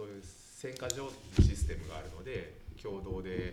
[0.00, 1.10] そういう選果場
[1.42, 3.52] システムがあるので共同で、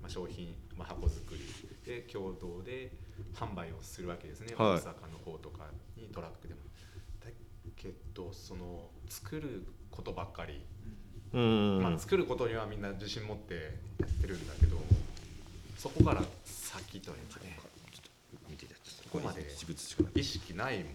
[0.00, 1.40] まあ、商品、まあ、箱作り
[1.84, 2.92] で共同で
[3.34, 4.68] 販売をするわけですね、はい。
[4.76, 5.64] 大阪の方とか
[5.96, 6.60] にトラックでも。
[7.24, 7.30] だ
[7.76, 10.62] けどその作ることばっかり、
[11.32, 13.54] うん、まあ、作ることにはみんな自信持って
[13.98, 14.76] やってるんだけど
[15.76, 17.58] そこから先というかね。
[19.10, 19.44] ここまで。
[20.14, 20.94] 意識ないもんね。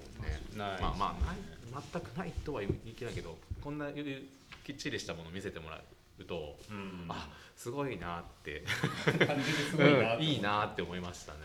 [0.55, 3.91] ないまあまあ全くないとは言い切れないけどこんな
[4.65, 5.79] きっちりしたものを見せてもら
[6.19, 7.05] うと、うん。
[7.07, 8.63] あすごいなって。
[9.75, 11.39] いな、いいなって思いましたね。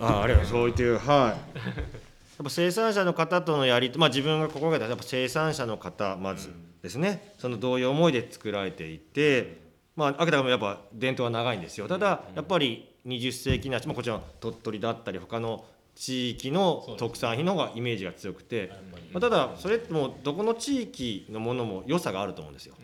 [0.00, 0.48] あありがとう。
[0.48, 1.58] そう言っていうはい。
[1.68, 6.50] やっぱ生産者の方とのやりまあ自分が心がけたやっぱ生産者の方まず
[6.82, 9.60] ですね、そのどういう思いで作られていて
[9.94, 11.86] まあ明らかにやっぱ伝統は長いんですよ。
[11.86, 15.64] ただやっぱり20世紀なし、まあ、こちら鳥取だったり他の
[15.94, 18.72] 地域の特産品の方がイメージが強くて、
[19.12, 22.74] まあ、ただそれってもうどこの地域のものも良さがあると思うんですよ。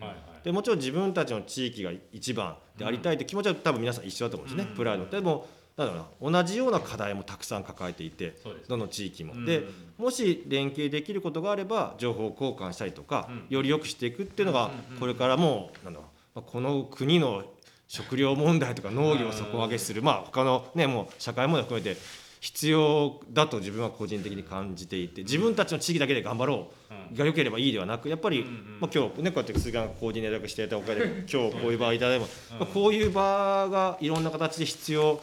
[0.43, 8.35] でもちろん自分たちの地域が一番でありたいという気持ちは多分皆さん一緒だと思うんですね、プライドでもだろうな同じような課題もたくさん抱えていて
[8.67, 9.45] どの地域も、うん。
[9.45, 9.63] で
[9.97, 17.43] もし連携できることがあれば情報交換したりとか、より良くしていくっていうのがこれからもなんだろうまあこの国の
[17.87, 21.97] 食料問題とか農業を底上げする、まあ他のねもう社会問題含めて
[22.39, 26.71] 必要だと自分は個人的に感じていて自分たちの地域だけで頑張ろ
[27.13, 28.45] うが良ければいいではなくやっぱり、
[28.79, 35.19] まあ、今日ねこうやって鈴木がコーディネートしていたおかげで今日こういう場いただいても、まあ、こういう場がいろんな形で必要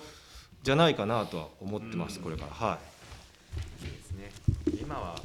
[0.62, 2.53] じゃないかなとは思ってます、これから。
[2.53, 2.78] は
[3.83, 3.86] い。
[3.86, 4.30] いですね。
[4.83, 5.17] 今は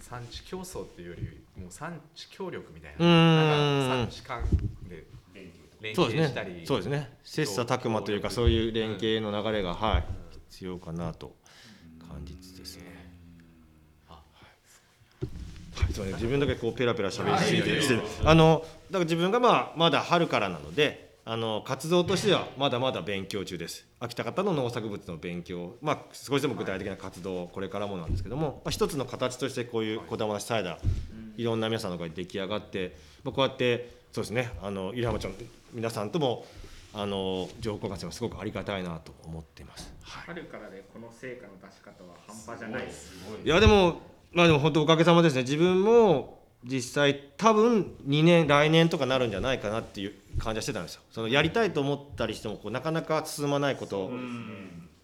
[0.00, 1.22] 産地競争っていうより
[1.62, 4.42] もう産地協力みたいうななんか産地間
[4.88, 5.04] で
[5.80, 6.54] 連携したり。
[6.54, 7.10] ねそうですね。
[7.24, 8.28] 切磋琢磨というか。
[8.28, 10.04] そういう連携の流れが、はい
[10.50, 11.34] 必要かなと
[12.08, 12.84] 感じつつですね。
[14.08, 17.82] はい、そうね自分だけこうペラペラ喋りすぎて。
[17.82, 23.86] してあのだから自分がまあまだ春からなのであの活動としてはまだまだ勉強中です。
[23.98, 30.80] 秋田方の農作物の勉強まあ少しでも具体的な活動これからもなんですけども、まあ、一つの形としてこういう小玉なしサイダー
[31.36, 35.34] いろんな皆さんのが出来上がって、まあ、こうやってそうですねあの入浜町の
[35.74, 36.46] 皆さんとも
[36.94, 39.92] あの情報交換してもすごくありがたいなと思っています。
[40.02, 43.12] 春からでこの成果の出し方は半端じゃないです。
[43.44, 43.48] い。
[43.48, 44.00] やでも
[44.32, 51.02] まあでも本当おかげさまですね自分も実際多分2年来年とかなるんじゃないかなっていう感じはしてたんですよ。
[51.10, 54.10] そのやりたいと思ったりしてもこうなかなか進まないこと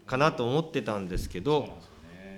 [0.07, 1.69] かなと思ってたんですけど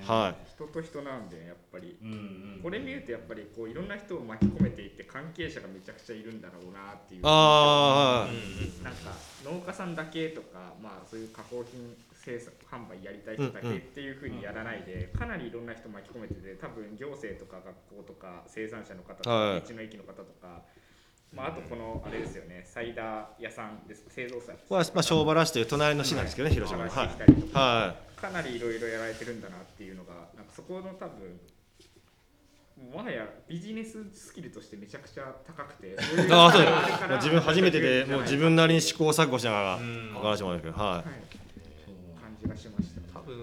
[0.06, 1.96] は人と人なんでやっぱり。
[2.02, 2.12] うんう
[2.58, 2.60] ん。
[2.62, 7.22] これ見るとやっぱりこういろんな人を巻き込めていって関係者がめちゃくちゃいるんだろうなっていう。
[7.24, 8.28] あ
[8.82, 9.12] なんか
[9.44, 19.60] 農家さんだけとか、まあ、そういう加工品生産販売やりたい人だけっていうふうにやらないで、かなりいろんな人巻き込めてて多分行政とか学校とか生産者の方とか、はい。
[19.60, 20.62] 道の駅の方とか、
[21.34, 24.04] まあ、あとこのあれですよねサイダー屋さんです。
[24.08, 26.88] 製造者ですあ、はまあ小原市という隣の市なんですけどね、広島の。
[26.88, 26.90] はい。
[26.90, 31.40] 探してきたりとかなりいろいろやられてるんだなっていうのがなんかそこの多分
[32.92, 35.88] もはやビジネススキルとしてめちゃくちゃ高くて。
[35.88, 35.96] い。
[36.32, 36.62] ああ、そう
[37.12, 40.12] う自分初めてで、もう自分なりに試行錯誤しながらん。
[40.12, 40.62] 分からせてもらい。
[40.62, 41.04] ますけど、ははい。
[41.04, 43.36] 感じがしました多分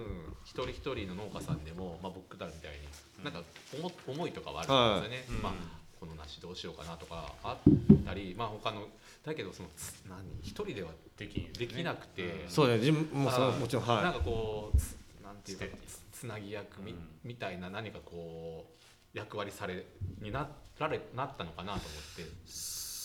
[0.44, 3.42] 一人一人の農家さんでも、まあ、僕らみたいになんか
[3.72, 5.52] 思思いとかはあると思うんですよね、まあ、
[6.02, 8.88] この梨どうしようかなとかあったり、まあ、他の
[9.24, 12.24] だけどそのつ何一人ではできできなくて、い。
[12.48, 15.64] そうですね、自分もそもちろん、はなんかこうつなんていうか
[16.12, 18.66] つつなぎ役み,、うんみたいな何かこ
[19.14, 19.86] う役割され
[20.20, 20.48] にな
[20.80, 22.24] られなったのかなと思ってい。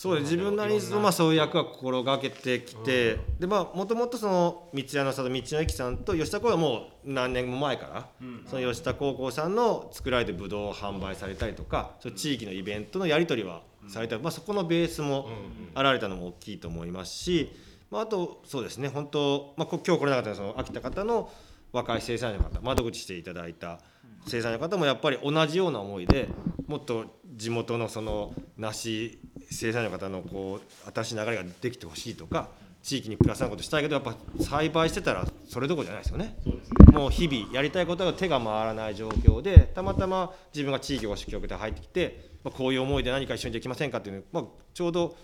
[0.00, 8.08] そうです、自分なりにその、まあ、そういう役は心がけてきて、で、まあ、もともとその三谷の里道の駅さんと吉田高はもう何年も前から。
[8.46, 15.30] その吉田高校さんの作られてブドウを販売されたりとか、そういう地域のイベントのやり取りはされたり、まあ、そこのベースも
[15.74, 17.50] あられたのも大きいと思いますし、
[17.90, 21.28] まあ、あとそうですね本当、まあ、こ今日来れなかったその秋田方の
[21.72, 23.80] 若い生産者の方窓口していただいた
[24.28, 26.28] 生産者の方もやっぱり同じような思いで
[26.68, 29.18] もっと地元のその梨
[29.50, 32.48] 生産者の方のこう新しい流れができてほしいとか
[32.82, 36.36] 地域にプラスなことしたいけどやっぱ栽培してたらそれどころじゃないですよね。
[36.44, 36.92] ね。
[36.92, 45.16] もう日々やりたいことが手が回らない状況でたまたま自分が地域お支局で入ってきて、まあ、こういう思いで何か一緒にできませんかっていうの、まあ、ちょうど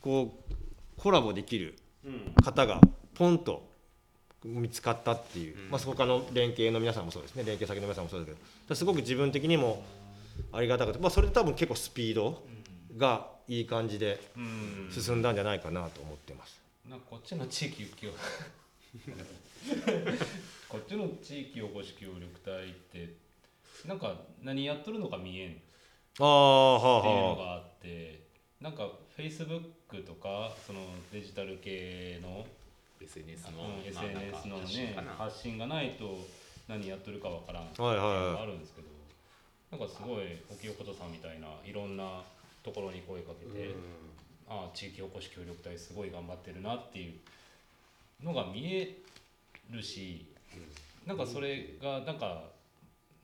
[0.00, 0.54] こう
[0.96, 1.76] コラボできる
[2.44, 2.80] 方が
[3.14, 3.68] ポンと
[4.44, 7.44] 見つかったっていう、まあ、そこからの連携の皆さんもそうですね。
[7.44, 8.74] 連携先の皆さんもそうですけど。
[8.74, 9.82] すごく自分的にも
[10.52, 12.42] ありがたくて、まあ、それで多分結構スピード
[12.96, 14.88] がいい感じでうん。
[14.90, 16.60] 進んだんじゃないかなと思ってます。
[16.88, 18.12] なんかこっちの地域を
[20.68, 23.14] こっちの地域おこし協力隊って
[23.86, 25.52] なんか何やっとるのか見えん。
[25.52, 25.60] って
[26.20, 27.08] ああはあ。
[27.08, 27.64] いうのはがあっ
[28.60, 30.80] なんか Facebook とかその
[31.12, 32.44] デジタル系の、
[33.00, 36.26] SNS の、う SNS のね発信がないと
[36.66, 38.88] 何やっとるかわからんっていうはいのはいがあるんですけど、
[39.70, 42.24] なんかすごい沖横田さんみたいないろんな
[42.62, 43.74] ところに声かけて、
[44.48, 48.96] ああ地域おこし協力隊すごい頑張ってるなっていうのが見え
[49.70, 50.26] るし、
[51.06, 52.42] なんかそれがなんか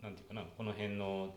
[0.02, 1.34] なんていうかなこの辺の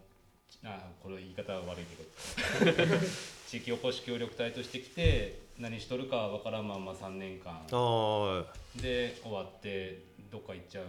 [0.63, 2.97] あこれ言い方は悪いけど
[3.47, 8.45] 地域おこし協力隊として来て何しとるかわからんまんま3年間あ
[8.75, 10.01] で終わって
[10.31, 10.85] どっか行っちゃう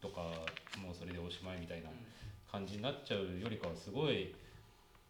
[0.00, 0.20] とか
[0.78, 1.90] もうそれでおしまいみたいな
[2.50, 4.34] 感じになっちゃうよりかはすごい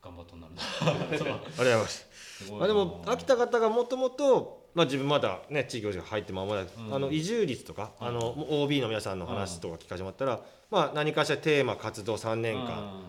[0.07, 0.63] 頑張っとんなるな。
[0.83, 2.07] あありがとうございます。
[2.53, 6.95] まあでも秋田方がもともとまあ自分まだね地域おこしが入って間もなく、うん。
[6.95, 13.03] あの移住率とか、あの OB の皆さんの話とか聞かせてもらったら、まあ何かしらテーマ活動3年間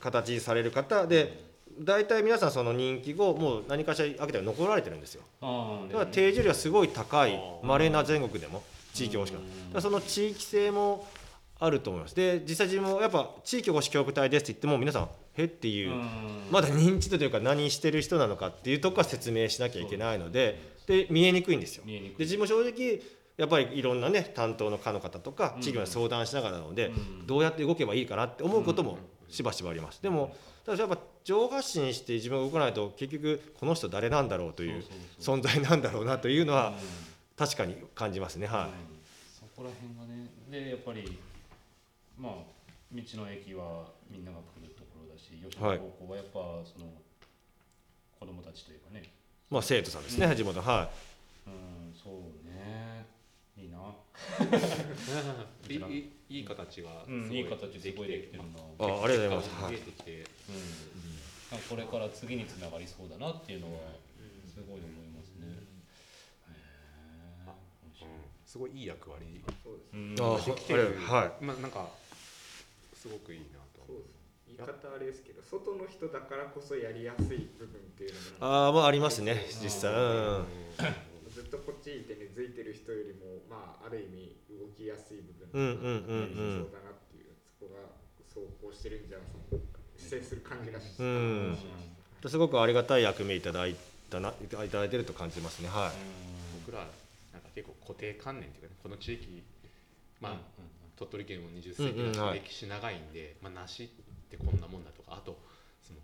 [0.00, 1.44] 形にされる方で
[1.78, 5.22] 大体皆さんその任期後もう何かしら秋田に残られてるんですよ。
[5.40, 8.62] だから定住率はすごい高いあー稀な全国でも
[8.94, 9.38] 地域おこしか
[9.74, 11.06] らその地域性も
[11.58, 12.14] あると思います。
[12.14, 15.92] で実際自分もやっぱ地域おこし協力隊ですって言っても皆さんへっていう、
[16.50, 21.84] まだ認知度というか何してる人なのかっていうとこは説明しなきゃいけないのでで見えにくいんですよ。
[21.86, 23.00] で自分も正直
[23.36, 27.26] やっぱりいろんなね担当の課の方とかうん地域に相談しながらなので、うん。
[27.26, 28.98] どうやって動けばいいかなって思うことも
[29.28, 30.02] しばしばあります。
[30.02, 34.84] でもただやっぱ上発信して自分が動かないと結局この人誰なんだろうという
[35.18, 36.74] 存在なんだろうなというのは
[37.36, 38.46] 確かに感じますね。
[38.46, 38.68] は
[39.38, 41.18] そこら辺がねでやっぱり
[42.18, 42.32] まあ
[42.92, 46.86] 道の駅はみんなが来るところだし吉野はい高校はやっぱその
[48.18, 49.02] 子供たちというかね。
[49.04, 49.08] い。
[49.50, 50.90] まあ生徒さんですね、地元は
[51.46, 53.06] うんそうね。
[53.56, 53.78] いいな、
[55.68, 58.90] いいいい形がすごうん、いい形すごいできてるな、い。
[58.90, 59.50] あありがとうございます。
[59.62, 59.72] はい。
[59.72, 59.80] 見え。
[59.80, 60.24] てきて、うん、
[61.52, 63.80] なんかこれから次につながりそうだなっていうのは
[64.52, 65.46] すごい思いますね。
[66.50, 67.50] へー。
[67.50, 68.10] 面白い。
[68.44, 70.14] すごいいい役割そうですうん。
[70.20, 70.98] あできてる。
[70.98, 71.88] はまあなんか
[73.06, 74.18] すごくいいなとそうです
[74.50, 79.94] 言い方あれですけど外の人だからこそやりやすい部分っていうのもああまあありますね実際。
[79.94, 80.46] うん。
[81.30, 86.26] ずっとこっちにいて根付いてる人よりもまあある意味動きやすい部分うんうんうん
[86.58, 87.92] うんそうだなっていうそこが
[88.24, 89.28] 走行してるんじゃない
[89.98, 91.84] 接する感じがし,、うんしまし
[92.22, 93.76] たすごくありがたい役目いただい
[94.08, 95.68] たないただいてると感じますね。
[95.68, 95.92] はい。
[96.64, 96.86] 僕ら
[97.32, 99.42] なんか結構固定観念っていうかねこの地域
[100.20, 100.38] まあ、うん
[100.96, 102.40] 鳥取県も20世紀だうんうんはい。
[102.40, 103.88] と歴史長いんで、まあ、梨っ
[104.30, 105.38] てこんなもんだとかあと
[105.82, 106.00] その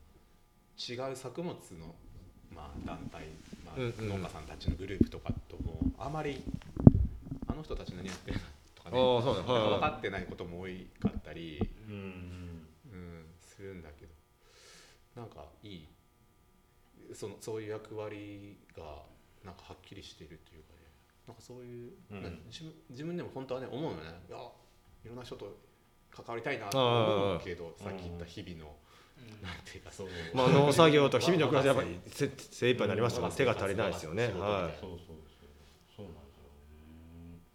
[0.77, 1.95] 違う作物の、
[2.55, 3.25] まあ、団体、
[3.65, 6.43] まあ農家さんたちのグループとかともあまり
[7.47, 8.43] あの人たち何やってるの
[8.75, 11.59] とかね分かってないことも多かったり、
[11.89, 12.03] うんうん。
[12.93, 14.13] うん、するんだけど
[15.17, 15.87] なんかいい
[17.15, 18.83] そのそういう役割が
[19.45, 20.79] なんかはっきりしているというかね
[21.27, 22.43] なんかそういう、うん。
[22.49, 24.05] 自分自分でも本当はね思うのね。
[24.29, 24.39] いや
[25.05, 25.57] いろんな人と
[26.11, 28.77] 関わりたいなと思うけどさっき言った日々の、
[29.43, 34.27] なんていうかそうまあ農作業とか 日々の暮らしやっぱりせ精一杯になりますから手が足りないですよね。
[34.27, 35.17] はそうそうそう。
[35.97, 36.33] そうなんで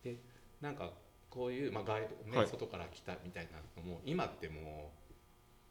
[0.02, 0.14] すよ。
[0.14, 0.20] ね。
[0.62, 0.92] なんか
[1.30, 2.48] こういう、まあ、ガイド、ねはい。
[2.48, 4.92] 外から来たみたいなのも今っても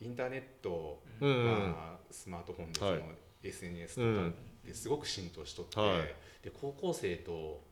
[0.00, 1.25] うインターネット、い。
[1.25, 1.72] うんうん。
[1.72, 3.02] まあ、スマートフォンでその、はい。
[3.43, 4.34] SNS とかうん。
[4.65, 6.15] ですごく浸透しとって、はい。
[6.43, 7.65] で高校生と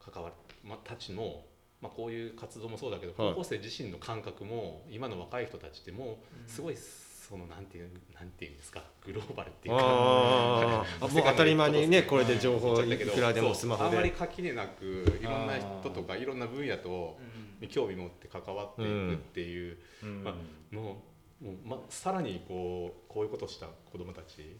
[0.00, 1.44] 関わる、まあ、たちの、
[1.80, 3.34] まあ、こういう活動もそうだけど、はい。
[3.34, 9.82] 高校生自身の感覚も今の若い人たちってもうすごいそのなんていうなんていうんですかグローバルっていうか。
[9.82, 11.04] あー。
[11.04, 14.16] あもう当たり前にねこれで情報いくらでもスマホあんまりで。
[14.16, 17.18] 垣根なくいろんな人とかいろんな分野と
[17.60, 19.78] に興味持って関わっていくっていう。
[20.02, 20.24] うん。
[20.24, 20.34] ま
[20.72, 21.02] の
[21.40, 24.56] もう、ま、さらにこうこういうことをした子どもたち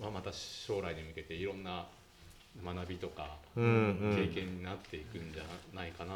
[0.00, 1.88] はまた将来に向けていろんな
[2.64, 4.16] 学びとかうんうん。
[4.16, 5.42] 経験になっていくんじゃ
[5.74, 6.14] ないかな、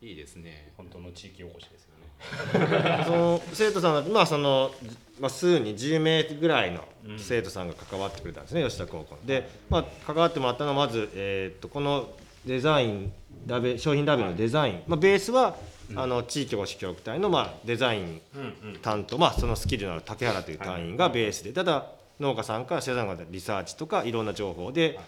[0.00, 0.72] いいですね。
[0.76, 1.98] 本当の地域おこしですよね。
[3.06, 4.72] その生徒さんはまあその
[5.20, 6.84] まあ数に10名ぐらいの
[7.16, 12.12] 生徒さんが関わってくれたんですね、吉田高校で、まあ、関わってもらったのはまず、えーっとこの
[12.44, 13.12] デザイン
[13.46, 15.56] ラベ商品ラベルのデザイン、まあ、ベースは、
[15.94, 18.78] あの地域おこし協力隊のまあデザインうんうん。
[18.82, 21.86] 担当、まあ、そのスキルのある竹原という隊員がベースで、ただ
[22.20, 24.98] 農家さんから生産者リサーチとかいろんな情報で、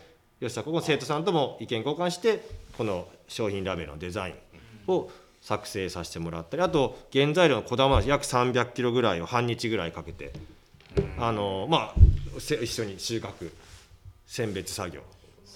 [0.41, 2.43] 吉田高校の生徒さんとも意見交換して
[2.79, 4.35] この商品ラベルのデザイ
[4.89, 5.11] ンを
[5.43, 10.33] 作成させてもらったりあと原材料のこだま約300キロぐらいを半日ぐらいかけて、
[11.19, 11.95] あのまあ
[12.37, 13.51] 一緒に収穫
[14.27, 15.03] 選別作業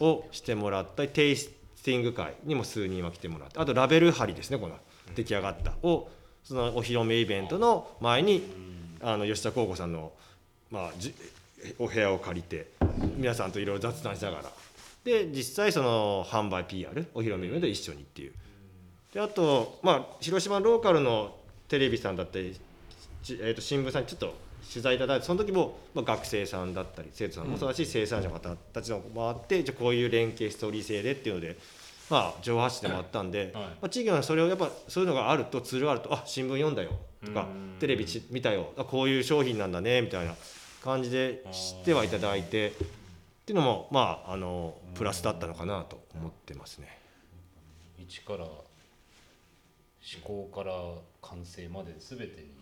[0.00, 1.50] をしてもらったりテイス
[1.83, 4.75] ティング会にも数人は来てもらってあとラベル貼りですねこの
[5.14, 6.11] 出来上がったを
[6.45, 8.43] そのお披露目イベントの前に
[9.00, 10.12] あの吉田高校さんの、
[10.71, 11.14] まあじ
[11.79, 12.67] お部屋を借りて
[13.17, 14.45] 皆さんといろいろ雑談しながら
[15.04, 18.32] で実際その販売 PR お披露目イベント一緒にっていう。
[19.12, 21.37] であとまあ広島ローカルの
[21.68, 22.58] テレビさんだったり、
[23.23, 24.34] ちえー、と新聞さんにちょっと
[24.68, 31.56] 取材いただいてその時も、まあ、学生さんだったり生徒さんもそうだし、生産者の方たちの回ってじゃあこういう連携ストーリー性でっていうので。
[32.11, 33.64] まあ、情報発信でもあったんで、はい。
[33.64, 36.90] まあ、地域のそれをやっぱそういうのがあるとツールがあるとあ新聞読んだよ
[37.25, 37.78] とかうん。
[37.80, 40.34] テレビち見たよあこういう商品なんだねみたいな
[40.82, 42.75] 感じで知ってはいただいて
[43.44, 46.98] っていうのもまああのプラスだったのかなと思ってますね。
[47.98, 48.64] 一から思
[50.22, 50.72] 考から
[51.20, 52.54] 完成まで全てに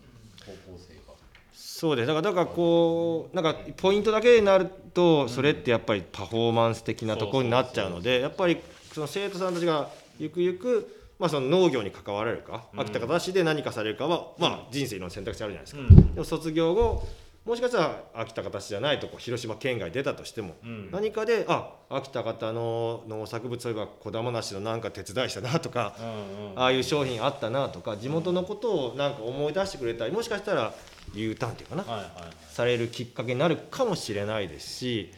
[0.45, 1.13] 方向性が。
[1.53, 2.07] そうです。
[2.07, 8.57] だからだからこうなんかポイントだけになるとそれってやっぱりパフォーマンス的なところになっちゃうのでやっぱり
[8.91, 12.79] その生徒さんたちがゆくゆくまあその農業に関われるかうん。
[12.81, 15.81] 秋田方市で何かされるかはまあ人生の選択肢あるじゃないですか。
[15.81, 16.13] ん。
[16.13, 17.07] でも卒業後
[17.45, 20.91] もしかしたら秋田方市じゃないとこ広島県外出たとしてもうん。
[20.91, 26.59] 何かであ秋田方の農作物そういえば小玉梨のなんか手伝いしたなとかうんうん。
[26.59, 30.73] ああいう商品あったなとか地元のことをなんか思い出してくれたりもしかしたら
[31.13, 32.33] U ターンっていうかなはいはいはい。
[32.49, 35.11] されるきっかけになるかもしれないですし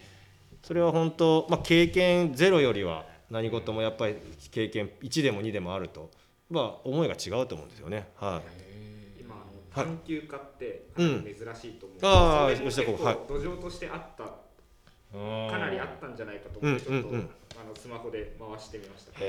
[0.63, 4.15] それは本当、まあ、経験ゼロよりは何事もやっぱり
[4.51, 6.10] 経験1でも2でもあると、
[6.50, 8.08] まあ、思いが違うと思うんですよね。
[8.15, 8.64] はい
[9.75, 14.24] 今あの探究家ってうん珍しいと思う、あーそれも土壌としてあった
[15.13, 15.50] うん。
[15.50, 17.13] かなりあったんじゃないかと思ってちょっと、うん。
[17.13, 19.12] うんうんあのスマホで回してみました。
[19.12, 19.22] そう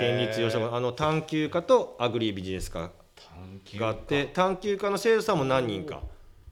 [0.00, 4.88] 県立吉田あの探究家とアグリビジネス科探求があって探究家。
[4.88, 6.00] の生徒さんも何人か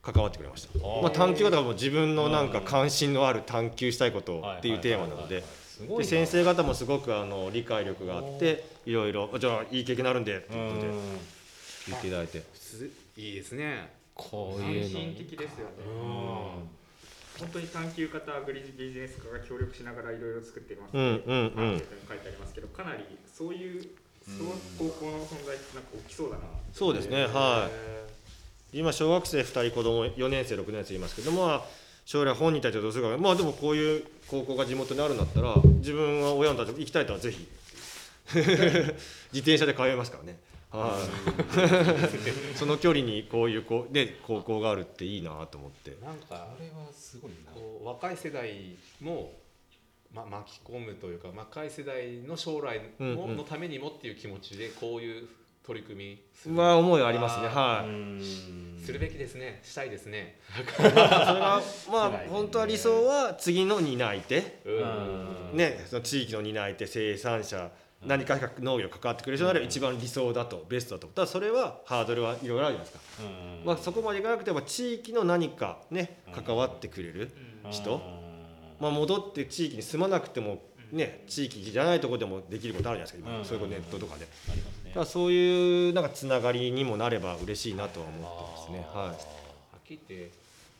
[0.03, 0.77] 関わってくれました。
[0.77, 1.01] ー。
[1.01, 5.43] まあ、探究家とかも自分のなんか関心のある探求したいことをっていうテーマなので
[5.79, 6.03] でな。
[6.03, 10.99] 先生方もすごくあの理解力があっていろいろじゃあいい経験になるんでっていうことでうん。
[11.87, 12.43] 言っていただいて。
[12.53, 12.87] す
[13.19, 13.91] いいですね。
[14.15, 14.89] こう安いうの。
[14.89, 15.73] 心的ですよね。
[15.85, 15.95] うん。
[17.39, 21.51] 本当に探究家とアグリビジネス家が協力しながらいろいろ作っていますうんうんうん。
[21.55, 23.83] パンフレットに書いてありますけどかなりそういう
[24.77, 27.69] 高校の存在ってなんか大きそうだなそうですねは
[28.73, 28.77] い。
[28.77, 31.61] 今小学生2人子供4年生6年生いますけどもまあ
[32.05, 33.17] 将来本人たちはどうするか。
[33.17, 37.47] まあでもこういう高校が地元にあるんだったら自分は親たちも行きたいとはぜひ
[38.33, 38.47] 自
[39.39, 40.37] 転車で通えますからね
[40.71, 40.99] は
[42.53, 42.57] い。
[42.57, 45.97] その距離にこういうこうで高校があるっていいなと思って。
[46.03, 47.51] なんかあれはすごいな。
[47.51, 49.33] こう若い世代も、
[50.13, 55.27] ま、巻き込むというか若い世代の将来も、うんうんのためにもっていう気持ちでこういう
[55.65, 57.47] 取り組みする,、まあ思いはありますね。
[57.47, 57.87] あはい。
[57.87, 58.79] うん。
[58.83, 59.61] するべきですね。
[59.63, 60.39] したいですね。
[60.77, 61.61] それが
[61.91, 62.27] まあ ね。
[62.29, 64.61] 本当は理想は次の担い手。
[64.65, 64.85] う
[65.53, 65.57] ん。
[65.57, 67.71] ねその地域の担い手生産者
[68.05, 71.07] 何かが農業に関わってくれる人なら一番理想だとベストだと。
[71.07, 73.65] ただそれはハードルはいろいろあるじゃないですか、うん。
[73.65, 77.31] まあ、そこまでいかなくても地域の何かね関わってくれる、
[77.69, 78.01] 人。
[78.79, 83.35] まあ、戻って地域に住まなくてもね地域じゃないところでもできることあるじゃないですかうん。
[83.35, 85.05] 今そういうことネットとかで。
[85.05, 88.25] そういうなんかつながりにもなれば嬉しいなとは思って
[88.61, 88.79] ますね。
[88.93, 89.07] はい。
[89.07, 89.17] はっ
[89.85, 90.31] きり言って、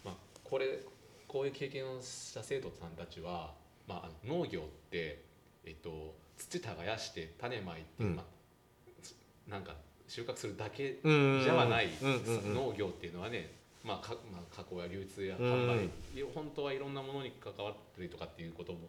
[0.06, 0.80] まあ、これ
[1.28, 3.52] こういう経験をした生徒さんたちは、
[3.88, 5.22] まあ、農業って、
[5.66, 9.76] えっと、土耕して種まいて、うんまあ、なんか
[10.08, 13.52] 収穫するだけうんじゃはないうんうんうん農業っていうのはね、
[13.84, 18.80] まあかまあ、加工や流通やうん販売、本当はいろんなものに関わったりとかっていうことも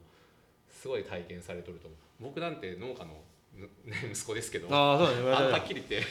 [0.70, 3.20] すごい体験されとると思う僕なんて農家の、
[3.56, 3.68] ね、
[4.10, 6.08] 息子ですけどああそうですねあはっきり言って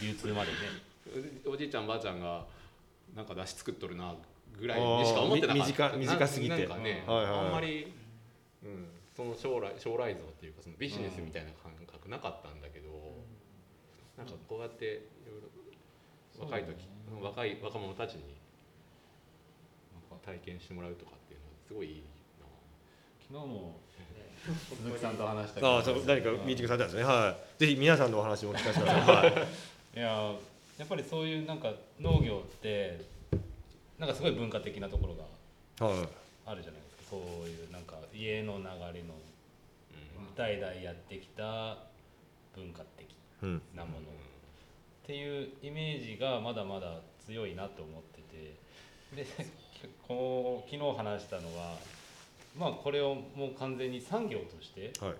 [0.00, 0.58] 流通までね
[1.46, 2.46] おじいちゃんばあちゃんが
[3.14, 4.14] なんか出汁作っとるな
[4.58, 7.92] ぐらいにしか思ってなかった短短すぎてなんかね、はいはいはいあんまり、
[8.62, 8.86] うん、
[9.20, 12.88] その将来将来像っていうかそのビジネスみたいな感覚なかったんだけど、
[14.16, 14.88] なんかこうやってい
[15.28, 15.40] ろい
[16.40, 16.88] ろ若い時、
[17.20, 18.22] 若い若者たちに
[20.24, 22.02] 体験してもらうとかっていうのはすごいいい
[22.40, 22.46] な。
[23.28, 23.76] 昨日も
[24.80, 25.68] 鈴木さんと話したけど。
[25.68, 27.02] ああそう何かミーティングされたんですね。
[27.04, 27.60] はい。
[27.60, 29.34] ぜひ皆さんのお話もお聞かせください。
[29.36, 29.46] は
[29.94, 29.98] い。
[29.98, 30.34] いや
[30.78, 33.04] やっぱりそういうなんか農業って
[33.98, 36.08] なんかすごい文化的なところがはい。
[36.46, 39.14] あるじゃないですかそういうなんか家の流れの
[40.18, 40.34] うん。
[40.36, 41.76] 代々やってきた
[42.54, 43.08] 文化的
[43.42, 43.62] うん。
[43.74, 43.98] なもの。
[43.98, 44.00] っ
[45.06, 48.54] ていうイメージがまだまだ強いなと思ってて。
[49.16, 49.26] で
[50.06, 51.76] こう昨日話したのは
[52.56, 55.14] まあこれをもう完全に産業としてはい。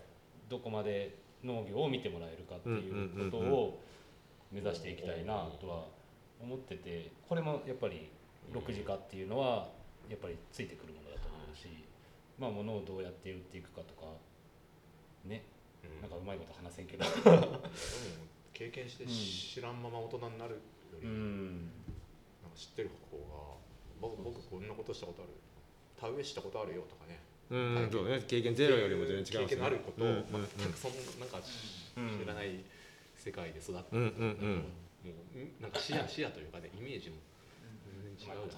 [0.49, 3.80] どこまで農業を見てもらえるかっていうことを
[4.52, 5.85] 目指していきたいなとは
[6.42, 8.11] 思っててこれもやっぱり
[8.52, 9.68] 6時化っていうのは
[10.09, 11.00] やっぱりついてくるも
[12.40, 14.09] まあ物をどうやって売っていくかとか
[15.26, 15.44] ね。
[15.85, 16.00] うん。
[16.00, 17.04] なんかうまいこと話せんけど。
[18.54, 20.61] 経験してうん知らんまま大人になるよ
[21.00, 21.66] り、うん。
[22.42, 23.61] なんか知ってる方が
[24.00, 25.32] 僕僕こんなことしたことある。
[26.00, 27.20] 田植えしたことあるよとかね。
[27.50, 28.25] うんそうね。
[28.26, 30.49] 経験ゼロよりも全然違います経験のあることを、うんうんうん。
[30.56, 32.64] 全くそんなんか知らない
[33.16, 34.64] 世界で育った、うんうんうん。
[35.04, 35.12] も
[35.61, 37.16] うなんか視野視野というかねイメージも
[37.85, 38.49] 全然違う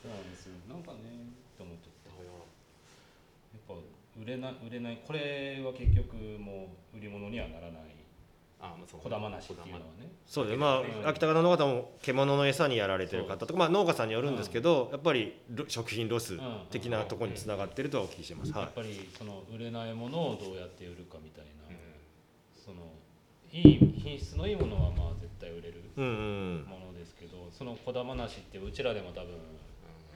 [0.06, 0.54] そうなんですよ。
[0.70, 3.74] なんかねと思っちゃってやっぱ
[4.22, 7.96] 売れない売れないこれは結局もう売り物にはならない
[8.62, 16.40] あまあそのこだまなしっていうのはねそうですまあ秋田方の方も獣の餌にやられてる方とか、まあ、農家さんによるんですけど、やっぱり食品ロス
[16.72, 21.76] 的なところにつながってるとはお聞きしてます、はやっぱりその売れないものをどうやって売るかみたいな、
[22.56, 22.94] その
[23.52, 29.38] いい品質のいいものはまあ絶対売れる、ものですけどそのこだまなしってうちらでも多分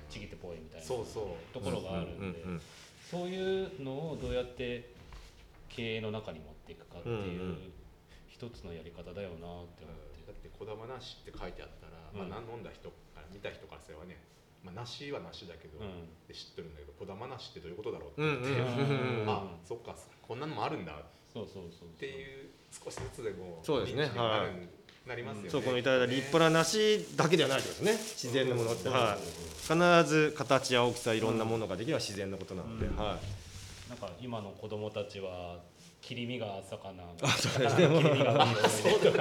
[0.10, 2.62] ちぎってぽいみたいなところがあるんで、うんうん
[3.10, 4.94] そういうのをどうやって
[5.68, 7.58] 経営の中に持っていくかっていう、うんうん
[8.40, 10.24] 一つのやり方だよなって思って。
[10.26, 12.30] だって「こだまなし」って書いてあったら、うん。
[12.30, 14.16] まあ、飲んだ人から見た人からすればね、
[14.64, 16.08] まあ、なしはなしだけど、うん。
[16.26, 18.22] で知ってるんだけど「こだまなし」ってどういうことだろうって。
[18.22, 19.28] うんうんうんうん。
[19.28, 20.94] あそっかこんなのもあるんだ。
[20.96, 21.44] っ
[22.00, 24.04] ていう少しずつでもそうですね。
[24.06, 24.68] 認知に
[25.08, 25.50] なりますよね。
[25.50, 27.92] そうこのいただいた立派な梨だけではないですね。
[27.94, 33.90] 自然のものって、はい、必ず形や大きさいろんなものができれば自然のことなので、うんはい。
[33.90, 35.60] なんか今の子供たちは
[36.02, 37.88] 切り身が朝かなあそうですね。
[37.88, 38.46] もう切り身が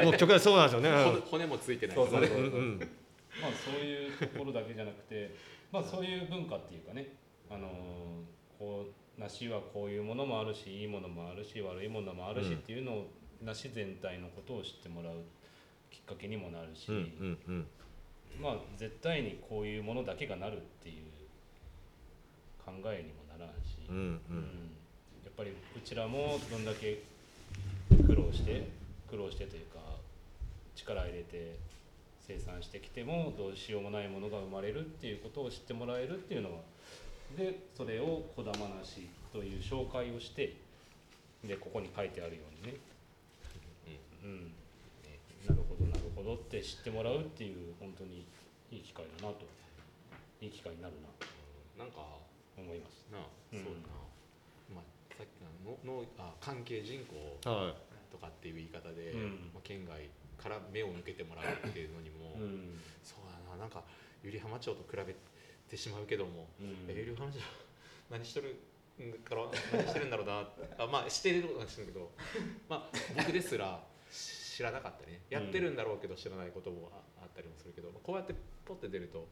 [0.05, 5.35] もう極端そうなんですよね、骨骨もついてないそうまあそういうところだけじゃなくて、
[5.71, 7.17] まあそういう文化っていうかね、
[7.51, 13.07] あのーこう梨はこういうものもあるし、いいものもあるし、悪いものもあるしっていうのを、
[13.43, 15.15] 梨全体のことを知ってもらう
[15.91, 17.67] きっかけにもなるし、うんうんうん。
[18.41, 21.05] まあ絶対にこういうものだけがなるっていう
[22.65, 24.05] 考えにもならんし、うんううん。
[24.05, 24.19] ん
[25.25, 27.03] やっぱりうちらもどんだけ
[28.07, 28.69] 苦労して
[29.09, 29.79] 苦労してというか
[30.75, 31.57] 力入れて
[32.27, 36.61] 生産してきてもどうしようもないものが生まれるっていうことを知ってもらえるっていうのは
[37.37, 40.55] でそれを「こだまなし」という紹介をして
[41.45, 42.79] でここに書いてあるようにね、
[44.25, 44.53] うん、
[46.23, 48.27] ほって知ってもらうっていう本当に
[48.71, 49.47] いい機会だなと。
[50.41, 51.27] いい機会になるなと
[51.79, 52.03] なんか
[52.57, 53.07] 思います。
[53.11, 53.59] なあ、うん。
[53.59, 57.15] そうだな、まあ、さっきのののあ関係人口
[57.49, 57.75] は
[58.11, 59.51] とかっていう言い方で、うん。
[59.55, 62.79] まあ、県外から目を向けてもらうっていうのにも、うん。
[63.03, 63.57] そうだな。
[63.59, 63.83] なんか
[64.23, 65.15] 百合浜町と比べ
[65.69, 66.87] てしまうけども、うん。
[66.89, 67.43] え百合浜町
[68.11, 68.57] 何してる
[69.03, 70.49] んから何してるんだろうな。
[70.79, 72.11] あまあしてることはしてるけど
[72.69, 73.83] まあ僕ですら
[74.59, 75.23] 知らなかったね。
[75.31, 78.35] やってるんだろうけど知らないこともああったりもするけど、こうやって
[78.67, 79.29] ポッて出ると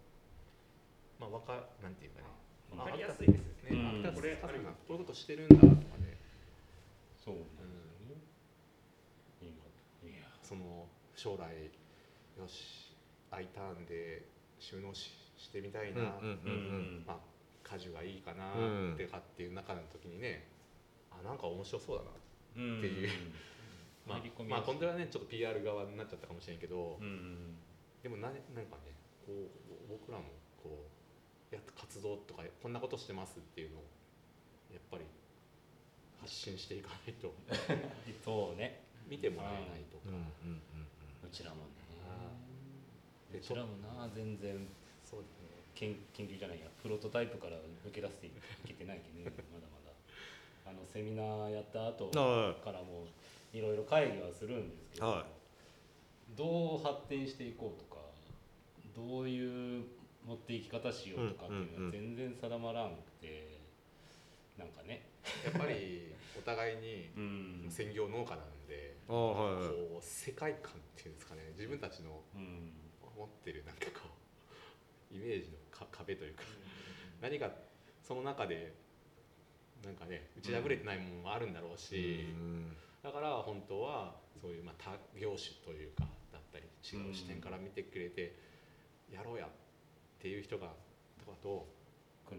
[1.19, 2.31] まあわかなんていうかね。
[2.79, 3.75] わかりやすいですよね。
[3.75, 4.07] うん。
[4.07, 6.15] あこれあるこういうことしてるんだとかね。
[7.19, 8.23] そうなんですよね。
[9.43, 10.87] いいないやその
[11.17, 11.75] 将来
[12.39, 12.95] よし
[13.33, 14.23] I ターンで
[14.61, 17.17] 収納ししてみたいい、な、うんうんうんまあ
[17.65, 20.47] 果樹がいいかなうんってかっていう中の時にね
[21.11, 22.11] あなんか面白そうだな
[22.63, 23.09] うんっていう
[24.07, 24.75] まあまあやすい。
[24.75, 27.59] 今度はねちょっと PR 側になっちゃったかもしれんけど、うん
[28.03, 28.95] でもななんかね
[29.27, 29.51] こう
[29.91, 30.25] 僕らも
[30.63, 30.87] こ
[31.51, 33.85] うやっ活動とかこんなことしてますっていうのを
[34.71, 35.05] やっぱり
[36.23, 37.35] 発信していかないと。
[38.25, 38.87] そうね。
[39.07, 40.15] 見てもらえないとか、うん
[40.51, 40.63] うん
[41.23, 41.87] うちらもね。
[43.33, 44.09] でうちらもな。
[44.15, 44.67] 全然
[45.03, 45.63] そうだね。
[45.75, 46.67] 研研究じゃないや。
[46.83, 48.31] プロトタイプから抜け出してい
[48.65, 50.71] けてないけどねまだまだ。
[50.71, 53.07] あのセミナーやった後はからも
[53.57, 55.25] いろいろ会議はするんですけど、はい。
[56.37, 58.03] どう発展していこうとか
[58.95, 59.85] どういう
[60.27, 63.59] 持っていき方しようとかっていうのは全然定まらんくて、
[64.59, 65.07] なんかね、
[65.45, 67.67] やっぱりお互いにうん。
[67.71, 69.69] 専業農家なんで、ああはいはい。
[69.69, 71.53] こう世界観っていうんですかね。
[71.57, 72.73] 自分たちのうん。
[73.17, 74.11] 持ってるなんかこ
[75.11, 76.43] うイメージのか壁というか
[77.23, 77.51] 何か
[78.07, 78.75] その中で
[79.83, 88.35] なんかね打ち破れてないものもあるんだろうし、うんだから本当はそういうまあ他業種というかだったり違う視点から見てくれて
[89.15, 89.49] やろうやっ
[90.19, 90.67] ていう人が
[91.25, 91.69] とかと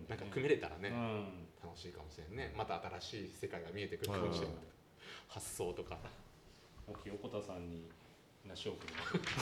[0.10, 1.48] なんか組めれたらね、うん。
[1.64, 2.54] 楽しいかもしれんね。
[2.58, 4.78] また新しい世界が見えてくるかもしれない、はい
[5.30, 5.98] 発想とか。
[6.88, 7.88] 沖横田さんに
[8.46, 8.74] 梨を